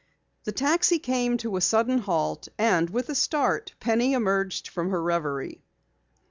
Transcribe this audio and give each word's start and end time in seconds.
The 0.45 0.51
taxi 0.51 0.97
came 0.97 1.37
to 1.37 1.57
a 1.57 1.61
sudden 1.61 1.99
halt 1.99 2.47
and 2.57 2.89
with 2.89 3.09
a 3.09 3.13
start 3.13 3.75
Penny 3.79 4.13
emerged 4.13 4.67
from 4.67 4.89
her 4.89 4.99
reverie. 4.99 5.61